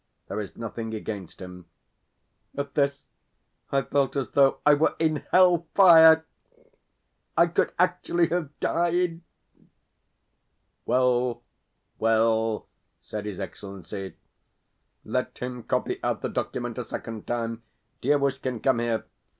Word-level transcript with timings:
There 0.29 0.39
is 0.41 0.57
nothing 0.57 0.95
against 0.95 1.39
him." 1.43 1.67
At 2.57 2.73
this 2.73 3.05
I 3.71 3.83
felt 3.83 4.15
as 4.15 4.31
though 4.31 4.57
I 4.65 4.73
were 4.73 4.95
in 4.97 5.17
Hell 5.29 5.67
fire. 5.75 6.25
I 7.37 7.45
could 7.45 7.71
actually 7.77 8.27
have 8.29 8.49
died! 8.59 9.21
"Well, 10.87 11.43
well," 11.99 12.65
said 12.99 13.25
his 13.27 13.39
Excellency, 13.39 14.15
"let 15.05 15.37
him 15.37 15.61
copy 15.61 15.99
out 16.03 16.23
the 16.23 16.29
document 16.29 16.79
a 16.79 16.83
second 16.83 17.27
time. 17.27 17.61
Dievushkin, 18.01 18.63
come 18.63 18.79
here. 18.79 19.05